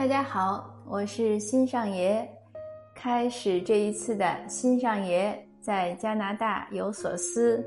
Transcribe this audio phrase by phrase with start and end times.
[0.00, 2.26] 大家好，我是新上爷。
[2.94, 7.62] 开始这一次的新上爷在加拿大有所思。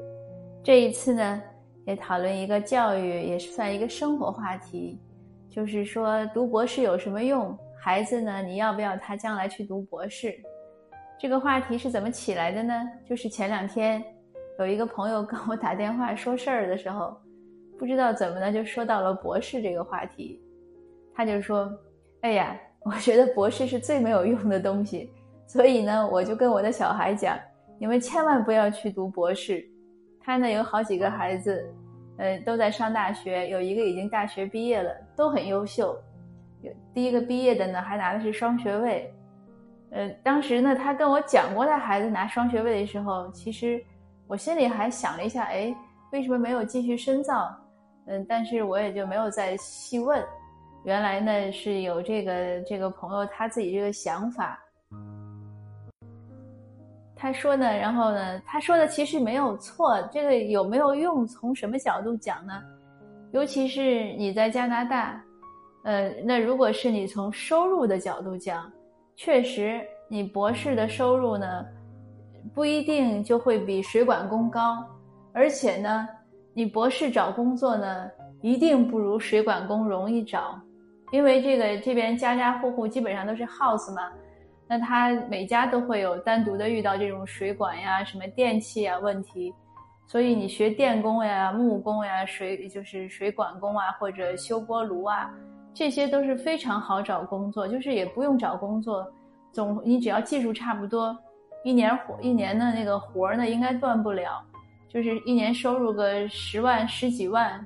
[0.64, 1.44] 这一次呢，
[1.86, 5.00] 也讨论一个教育，也是算一个生活话题，
[5.48, 7.56] 就是说读博士有什么用？
[7.80, 10.34] 孩子呢，你要不要他将来去读博士？
[11.20, 12.74] 这个话题是怎么起来的呢？
[13.08, 14.04] 就是前两天
[14.58, 17.16] 有一个朋友跟我打电话说事儿的时候，
[17.78, 20.42] 不知道怎么的就说到了博士这个话题，
[21.14, 21.72] 他就说。
[22.24, 25.12] 哎呀，我觉得博士是最没有用的东西，
[25.46, 27.38] 所以呢，我就跟我的小孩讲，
[27.78, 29.62] 你们千万不要去读博士。
[30.22, 31.70] 他呢有好几个孩子，
[32.18, 35.94] 呃，都在上大学，有一个已经大学毕业了，都很优秀。
[36.62, 39.14] 有第一个毕业的呢，还拿的是双学位。
[39.92, 43.84] 呃，当时呢，他跟我讲过他孩子拿双学位的时候，其实
[44.28, 45.76] 我心里还想了一下，哎，
[46.14, 47.54] 为什么没有继续深造？
[48.08, 50.24] 嗯，但是我也就没有再细问。
[50.84, 54.60] 原来呢是有这个这个朋友他自己这个想法，
[57.16, 61.26] 他说呢，然后呢，他说的其实没有错，这个有没有用？
[61.26, 62.62] 从什么角度讲呢？
[63.32, 65.24] 尤其是你在加拿大，
[65.86, 68.70] 呃，那如果是你从收入的角度讲，
[69.16, 71.66] 确实你博士的收入呢
[72.54, 74.86] 不一定就会比水管工高，
[75.32, 76.08] 而且呢，
[76.54, 80.60] 你博士找工作呢一定不如水管工容易找。
[81.14, 84.12] 因为这个这边家家户户基本上都是 house 嘛，
[84.68, 89.54] 那他每家都会有单独的遇到这种水管呀、什么电器啊问题，
[90.08, 95.32] 所以你学电工呀、木工呀、水就是水管工啊，或者修锅炉啊，
[95.72, 99.08] 这些都是非常好找工作，就是也不用找工作，
[99.52, 101.16] 总你只要技术差不多，
[101.64, 104.44] 一年活一年的那个活儿呢应该断不了，
[104.90, 107.64] 就是一年收入个十万十几万，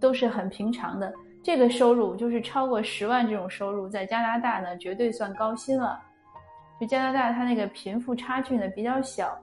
[0.00, 1.12] 都是很平常的。
[1.42, 5.98] 这个收入就是超过十万这种收入，在加拿大呢绝对算高薪了。
[6.80, 9.36] 就加拿大它那个贫富差距呢比较小。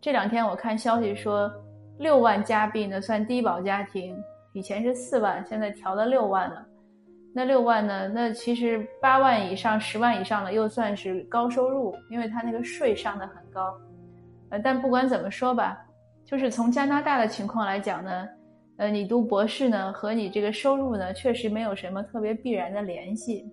[0.00, 1.50] 这两天我看消息说，
[1.98, 4.16] 六万加币呢算低保家庭，
[4.52, 6.64] 以前是四万，现在调到六万了。
[7.34, 13.74] 那六万呢，那其实八万以上、十万以上的又算是高收入，因为它那个税上的很高。
[14.50, 15.84] 呃，但不管怎么说吧，
[16.24, 18.28] 就是从加拿大的情况来讲呢。
[18.76, 23.48] 呃，你读博士呢，和你这个收入呢，确实没有什么特别必然的联系。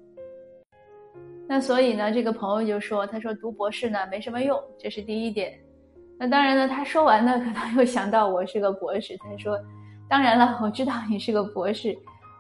[1.48, 5.54] 那所以呢，这个朋友就说，他说读博士呢没什么用，这是第一点。
[6.18, 9.60] 那当然呢，他说完呢，可能又想到我是个博士，他说，
[10.10, 11.96] 当然了，我知道你是个博士，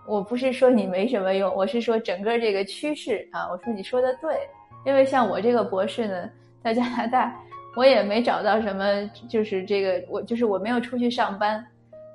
[0.07, 4.39] 我不是说你没什么用，我是说整个这个趋势啊，我说你说的对，
[4.87, 6.29] 因为像我这个博士呢，
[6.63, 7.39] 在加拿大，
[7.75, 11.63] 我也没找到什么，就是这个我就是我没有出去上班。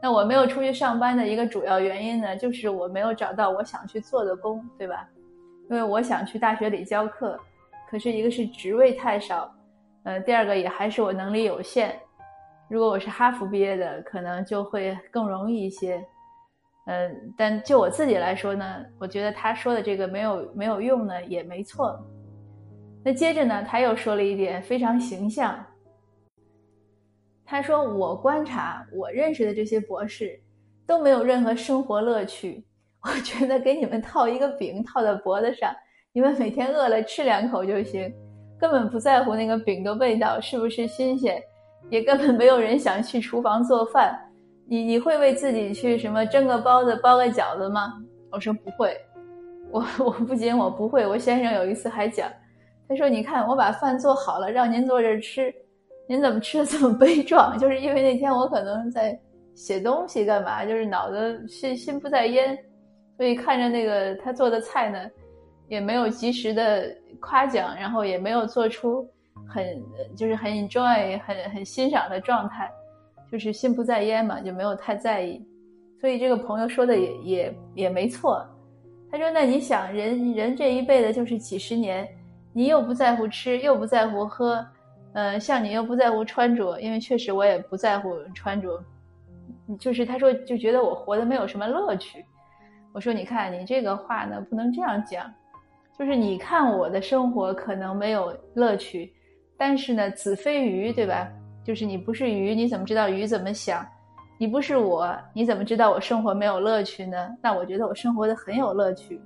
[0.02, 5.08] 那我没有出去上班的一个主要原因呢，就是我没有找到我想去做的工，对吧？
[5.68, 7.38] 因为我想去大学里教课，
[7.90, 9.52] 可是一个是职位太少，
[10.04, 11.98] 呃，第二个也还是我能力有限。
[12.68, 16.04] 如果我是哈佛毕业的，可能就会更容易一些。
[16.86, 21.98] 嗯，但就我自己来说呢，我觉得他说的这个没有没有用呢，也没错。
[23.04, 25.64] 那接着呢，他又说了一点非常形象。
[27.46, 30.38] 他说：“我观察我认识的这些博士，
[30.84, 32.64] 都没有任何生活乐趣。
[33.02, 35.72] 我觉得给你们套一个饼套在脖子上，
[36.12, 38.12] 你们每天饿了吃两口就行，
[38.58, 41.40] 根本不在乎那个饼的味道是不是新鲜，
[41.88, 44.18] 也根本没有人想去厨房做饭。
[44.68, 47.94] 你你会为自己去什么蒸个包子、包个饺子吗？”
[48.32, 49.00] 我说：“不会。”
[49.70, 52.28] 我我不仅我不会，我先生有一次还讲，
[52.88, 55.54] 他说：“你看我把饭做好了，让您坐这儿吃。”
[56.08, 57.56] 您怎么吃的这么悲壮？
[57.58, 59.18] 就是因为那天我可能在
[59.54, 60.64] 写东西，干嘛？
[60.64, 62.56] 就是脑子心心不在焉，
[63.16, 65.10] 所以看着那个他做的菜呢，
[65.68, 69.08] 也没有及时的夸奖，然后也没有做出
[69.48, 69.82] 很
[70.16, 72.70] 就是很 enjoy、很很欣赏的状态，
[73.32, 75.44] 就是心不在焉嘛，就没有太在意。
[76.00, 78.46] 所以这个朋友说的也也也没错。
[79.10, 82.06] 他说：“那你想，人人这一辈子就是几十年，
[82.52, 84.64] 你又不在乎吃，又不在乎喝。”
[85.16, 88.78] 呃，像你又不在乎穿着，因为确实我也不在乎穿着，
[89.80, 92.22] 就是他说就觉得我活的没有什么乐趣。
[92.92, 95.32] 我说你看你这个话呢不能这样讲，
[95.98, 99.10] 就是你看我的生活可能没有乐趣，
[99.56, 101.26] 但是呢子非鱼对吧？
[101.64, 103.82] 就是你不是鱼，你怎么知道鱼怎么想？
[104.36, 107.34] 你不是我，你怎么知道我生活没有乐趣呢？
[107.40, 109.18] 那我觉得我生活的很有乐趣。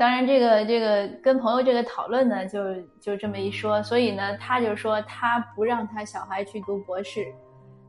[0.00, 7.26] 当然，这个这个跟朋友这个讨论呢，就就这么一说，所以呢，他就说他不让他小孩去读博士，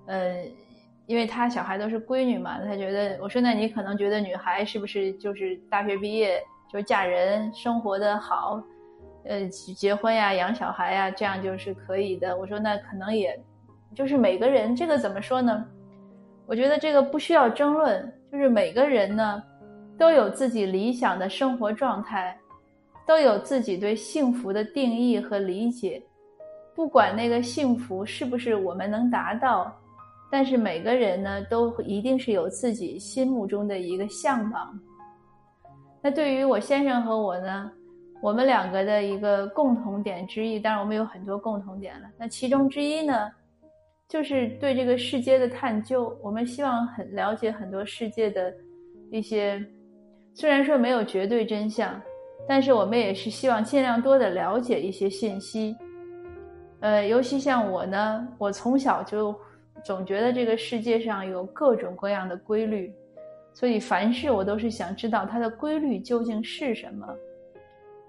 [0.08, 0.44] 呃，
[1.06, 8.62] 因为他小孩都是闺女嘛，他觉得我说那你可能觉得女孩是不是就是大学毕业就嫁人，生活的好，
[9.24, 12.38] 呃，结婚呀，养小孩呀，这样就是可以的。
[12.38, 13.42] 我说那可能也，
[13.96, 15.66] 就是每个人这个怎么说呢？
[16.46, 19.42] 我觉得这个不需要争论，就是每个人呢
[20.02, 22.36] 都有自己理想的生活状态，
[23.06, 26.02] 都有自己对幸福的定义和理解，
[26.74, 29.72] 不管那个幸福是不是我们能达到。
[30.32, 34.80] 但是每个人呢，都一定是有自己心目中的一个向往。
[36.02, 37.72] 那对于我先生和我呢，
[38.24, 42.08] 我们两个的一个共同点之一，当然我们有很多共同点了。
[42.18, 43.30] 那其中之一呢，
[44.10, 46.18] 就是对这个世界的探究。
[46.24, 48.52] 我们希望很了解很多世界的
[49.12, 49.64] 一些，
[50.34, 52.02] 虽然说没有绝对真相，
[52.48, 55.76] 但是我们也是希望尽量多的了解一些信息。
[56.80, 59.36] 呃，尤其像我呢，我从小就。
[59.84, 62.94] 总觉得这个世界上有各种各样的规律，
[63.52, 67.08] 所以凡事我都是想知道它的规律究竟是什么。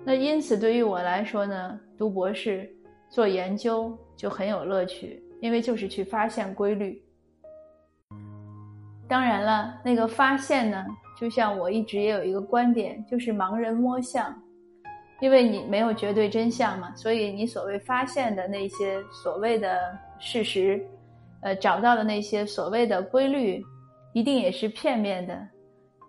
[0.05, 2.71] 那因此对于我来说呢，读博士
[3.09, 7.03] 做研究就很有乐趣，因为就是去发现规律。
[9.09, 10.85] 当然了，那个发现呢，
[11.23, 14.35] 就像我一直也有一个观点，就是盲人摸象，
[15.21, 20.85] 因为你没有绝对真相嘛，所以你所谓发现的那些所谓的事实。
[21.43, 23.65] 呃，找到的那些所谓的规律，
[24.15, 25.47] 一定也是片面的。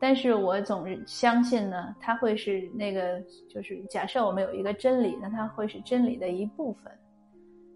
[0.01, 6.91] 但是我总相信呢，它会是那个，就是假设我们有一个真理，那它会是真理的一部分。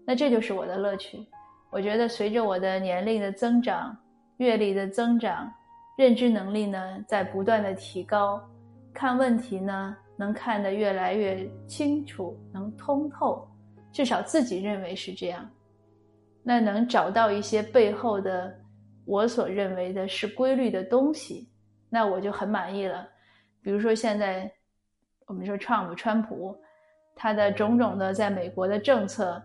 [0.04, 1.24] 那这就是我的乐趣。
[1.70, 3.96] 我觉得随着我的年龄的增长、
[4.38, 5.48] 阅历的增长、
[5.98, 8.40] 认知能力呢在不断的提高，
[8.94, 13.44] 看问题呢能看得越来越清楚，能通透，
[13.90, 15.50] 至少自己认为是这样。
[16.40, 18.56] 那能找到一些背后的
[19.06, 21.50] 我所认为的是规律的东西，
[21.90, 23.08] 那我就很满意了。
[23.60, 24.48] 比如说现在
[25.26, 26.56] 我们说川普，川普
[27.16, 29.42] 他的种种的在美国的政策，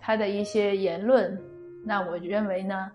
[0.00, 1.40] 他的一些言论，
[1.86, 2.90] 那我认为呢，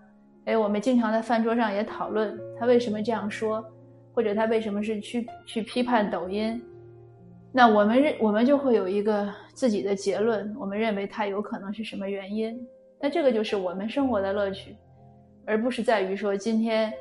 [0.46, 3.64] 哎，我们经常在饭桌上也讨论他为什么这样说，
[4.14, 6.60] 或者他为什么是去去批判抖音，
[7.52, 12.58] 那我们认我们就会有一个自己的结论，我们认为他有可能是什么原因。
[13.00, 14.76] 那这个就是我们生活的乐趣，
[15.46, 16.92] 而不是在于说今天，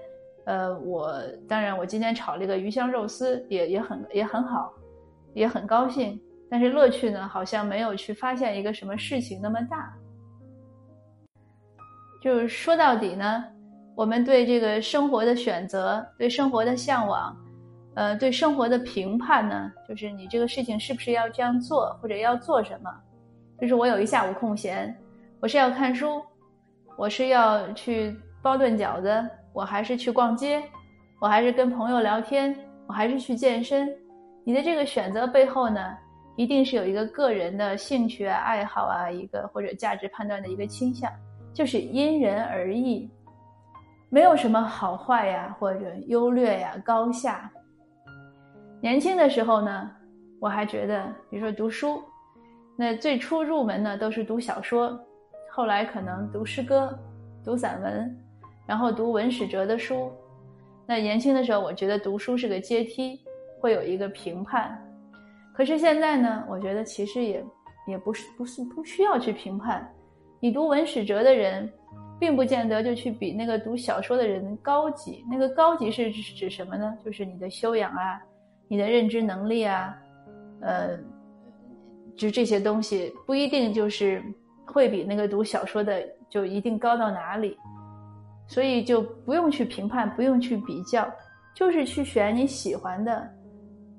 [0.45, 1.13] 呃，我
[1.47, 4.73] 当然我今天炒了一个鱼香肉丝，也也很也很好，
[5.33, 6.19] 也很高兴。
[6.49, 9.93] 但是乐趣呢，好像没有去发现一个什么事情那么大。
[12.21, 13.43] 就是说到底呢，
[13.95, 17.35] 我们对这个生活的选择，对生活的向往，
[17.95, 22.89] 呃，对生活的评判呢，就是你这个事情是不是要这样做，或者要做什么？
[23.59, 24.95] 就是我有一下午空闲。
[25.41, 26.21] 我是要看书，
[26.97, 30.61] 我是要去包顿饺子，我还是去逛街，
[31.21, 32.53] 我还是跟朋友聊天，
[32.87, 33.89] 我还是去健身。
[34.43, 35.95] 你的这个选择背后呢，
[36.35, 41.09] 一定是有一个个人的兴趣啊、爱好啊，一个或者价值判断的一个倾向，
[41.53, 43.09] 就是因人而异，
[44.09, 47.51] 没有什么好坏呀，或者优劣呀、高下。
[48.81, 49.91] 年轻的时候呢，
[50.39, 52.01] 我还觉得，比如说读书，
[52.77, 54.97] 那最初入门呢，都是读小说。
[55.51, 56.97] 后来可能读诗歌、
[57.43, 58.17] 读散文，
[58.65, 60.11] 然后读文史哲的书。
[60.85, 63.19] 那年轻的时候，我觉得读书是个阶梯，
[63.59, 64.81] 会有一个评判。
[65.53, 67.45] 可是现在呢，我觉得其实也
[67.85, 69.85] 也不是不是不需要去评判。
[70.39, 71.71] 你读文史哲的人，
[72.19, 75.23] 并不见得就去比那个读小说的人高级。
[75.29, 76.97] 那个高级是指什么呢？
[77.03, 78.21] 就是你的修养啊，
[78.67, 79.95] 你的认知能力啊，
[80.61, 80.97] 呃，
[82.15, 84.23] 就这些东西不一定就是。
[84.71, 87.57] 会比那个读小说的就一定高到哪里，
[88.45, 91.11] 所以就不用去评判，不用去比较，
[91.55, 93.27] 就是去选你喜欢的。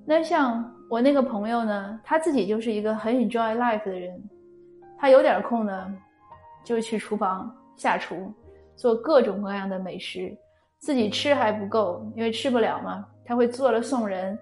[0.07, 4.23] 那像我那个朋友呢，他自己就是一个很 enjoy life 的人，
[4.97, 5.93] 他有点空呢，
[6.65, 8.33] 就去厨房下厨，
[8.77, 10.37] 做各种各样的美食，
[10.79, 14.39] 自己吃还不够，因为吃不了嘛，他会做了送人。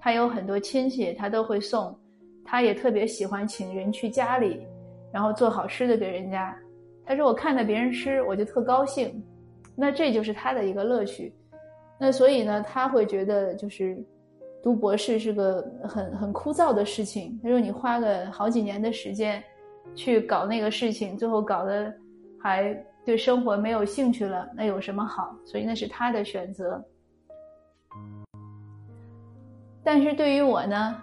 [0.00, 1.94] 他有很多亲戚，他都会送，
[2.44, 4.66] 他也特别喜欢请人去家里。
[5.12, 6.56] 然后做好吃的给人家，
[7.04, 9.20] 他说我看到别人吃我就特高兴，
[9.74, 11.34] 那这就是他的一个乐趣。
[11.98, 13.98] 那所以呢，他会觉得就是
[14.62, 17.36] 读博士是个很很枯燥的事情。
[17.42, 19.42] 他说你花个好几年的时间
[19.94, 21.92] 去搞那个事情，最后搞得
[22.40, 22.72] 还
[23.04, 25.34] 对生活没有兴趣了，那有什么好？
[25.44, 26.82] 所以那是他的选择。
[29.82, 30.96] 但是对于我呢？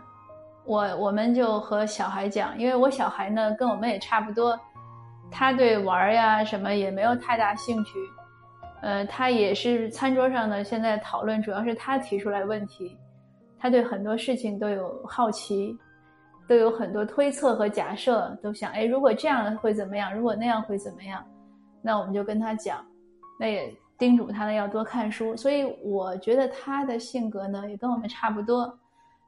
[0.66, 4.60] 我我们就和小孩讲，因为我小孩呢跟我们也差不多，
[5.32, 7.98] 他对玩呀什么也没有太大兴趣，
[8.82, 12.98] 呃，他也是餐桌上呢，现在讨论主要是他提出来问题，
[13.58, 15.74] 他对很多事情都有好奇，
[16.48, 20.16] 都有很多推测和假设，都想，哎，如果这样会怎么样？
[20.16, 21.24] 如果那样会怎么样？
[21.82, 22.86] 那我们就跟他讲，
[23.40, 25.36] 那也叮嘱他呢要多看书。
[25.36, 28.78] 所以我觉得他的性格呢也跟我们差不多。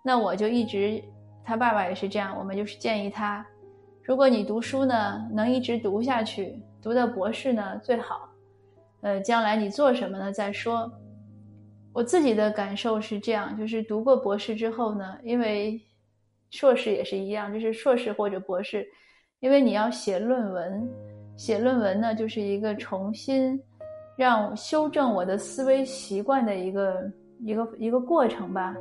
[0.01, 1.03] 那我就一直，
[1.43, 3.45] 他爸爸也是这样，我们就是建议他，
[4.03, 8.29] 如果你读书呢能一直读下去，读到博士呢最好。
[9.01, 10.31] 呃，将来你做什么呢？
[10.31, 10.91] 再说，
[11.93, 15.81] 我自己的感受是这样，就是读过博士之后呢，因为
[16.51, 18.87] 硕士也是一样，就是硕士或者博士，
[19.39, 20.89] 因为你要写论文，
[21.37, 23.61] 写论文呢就是一个重新
[24.17, 28.75] 让修正我的思维习惯的一个一个一个过程吧。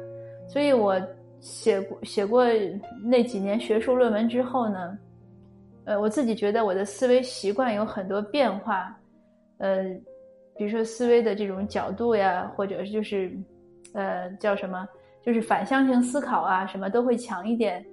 [0.49, 1.01] 所以我
[1.41, 2.45] 写写过
[3.05, 4.99] 那几年学术论文之后呢，
[5.85, 8.99] 呃，我自己觉得我的思维习惯有很多变化。
[9.59, 9.85] 呃，
[10.57, 13.31] 比如说思维的这种角度呀，或者就是，
[13.93, 14.89] 呃，叫什么，
[15.29, 17.85] 就是反向性思考啊，什么都会强一点。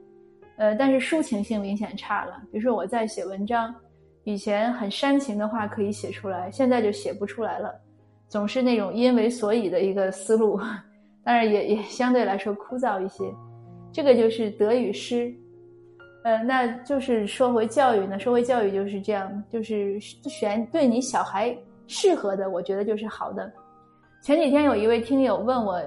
[0.56, 2.42] 呃，但是抒情性明显差了。
[2.50, 3.76] 比如说我在写文章，
[4.24, 7.76] 以前很煽情的话可以写出来，现在就写不出来了，
[8.30, 10.58] 总是那种因为所以的一个思路，
[11.26, 13.26] 当然也也相对来说枯燥一些。
[13.92, 15.30] 这个就是得与失。
[16.24, 21.54] 呃，那就是说回教育呢，说回教育就是这样，就是选对你小孩
[21.86, 23.52] 适合的，我觉得就是好的。
[24.24, 25.82] 前几天有一位听友问我，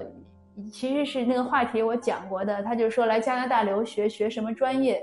[0.71, 5.01] 其实是那个话题我讲过的，他就说来加拿大留学学什么专业，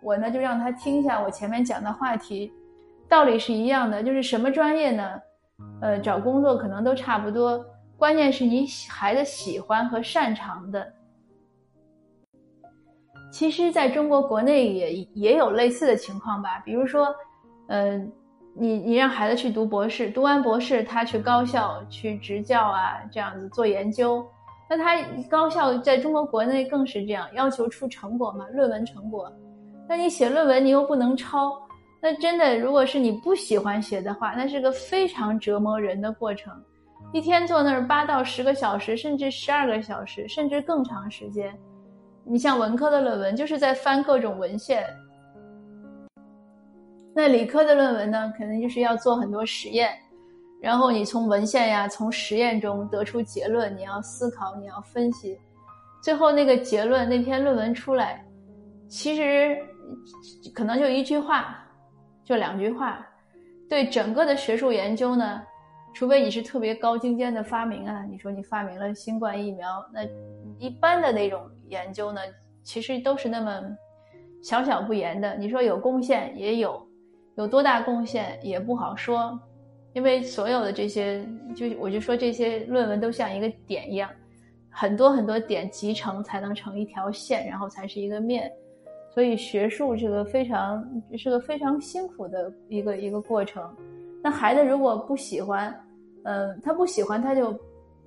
[0.00, 2.52] 我呢就让他听一下我前面讲的话题，
[3.08, 5.20] 道理是一样的，就是什么专业呢？
[5.80, 7.64] 呃，找工作可能都差不多，
[7.96, 10.92] 关键是你孩子喜欢和擅长的。
[13.32, 16.62] 其实，在中国国内也也有类似的情况吧。
[16.64, 17.14] 比如说，
[17.68, 18.12] 嗯，
[18.54, 24.24] 你你让孩子去读博士，读完博士他去高校去执教啊，这样子做研究。
[24.68, 24.96] 那他
[25.28, 29.30] 高校在中国国内更是这样，要求出成果嘛，论文成果。
[29.88, 31.60] 那你写论文，你又不能抄。
[32.00, 36.52] 那真的，如果是你不喜欢写的话，那是个非常折磨人的过程。
[37.12, 41.54] 一天坐那儿八到十个小时，甚至十二个小时，甚至更长时间。
[42.24, 44.82] 你像文科的论文，就是在翻各种文献；
[47.14, 49.90] 那理科的论文呢，可能就是要做很多实验，
[50.64, 55.38] 然后你从文献呀、从实验中得出结论，你要思考，你要分析，
[56.02, 58.24] 最后那个结论那篇论文出来，
[58.88, 59.58] 其实
[60.54, 61.62] 可能就一句话，
[62.24, 63.06] 就两句话，
[63.68, 65.42] 对整个的学术研究呢。
[65.92, 70.00] 除非你是特别高精尖的发明啊，你说你发明了新冠疫苗，那
[70.58, 72.22] 一般的那种研究呢，
[72.62, 73.60] 其实都是那么
[74.42, 75.36] 小小不言的。
[75.36, 76.84] 你说有贡献也有，
[77.36, 79.38] 有多大贡献也不好说，
[79.94, 84.10] 因为所有的这些，就我就说这些论文都像一个点一样，
[84.68, 88.52] 很多很多点集成才能成一条线，然后才是一个面。
[89.12, 90.84] 所以学术这个非常
[91.16, 93.64] 是个非常辛苦的一个一个过程。
[94.20, 95.72] 那孩子如果不喜欢，
[96.24, 97.56] 嗯，他不喜欢，他就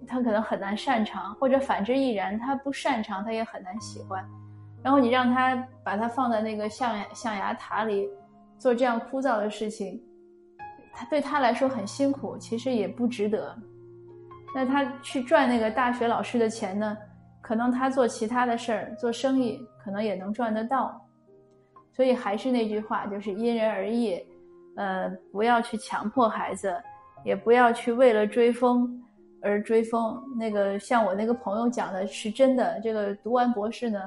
[0.06, 4.22] 他可能很难擅长，或者反之亦然，他不擅长，他也很难喜欢。
[4.84, 8.10] 然后你让他把他放在那个象象牙塔里
[8.58, 10.02] 做这样枯燥的事情，
[10.98, 13.56] 他对他来说很辛苦，其实也不值得。
[14.56, 16.98] 那他去赚那个大学老师的钱呢？
[17.40, 21.00] 可能他做其他的事儿，做生意可能也能赚得到。
[21.94, 24.20] 所以还是那句话，就是因人而异。
[24.76, 26.76] 呃，不要去强迫孩子，
[27.24, 29.00] 也不要去为了追风
[29.42, 30.20] 而追风。
[30.36, 34.00] 那个像我那个朋友讲的是真的，这个读完博士呢，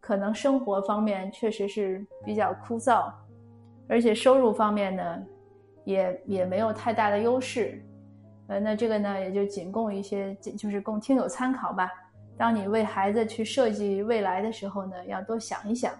[0.00, 3.12] 可能生活方面确实是比较枯燥，
[3.88, 5.22] 而且收入方面呢，
[5.90, 7.82] 也也没有太大的优势。
[8.48, 11.90] 呃，那这个呢，也就仅供一些，就是供听友参考吧。
[12.36, 15.92] 当你为孩子去设计未来的时候呢，要多想一想。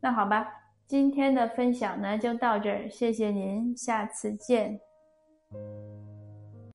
[0.00, 0.48] 那好吧。
[0.86, 4.80] 今天的分享呢，就到这儿，谢谢您，下次见。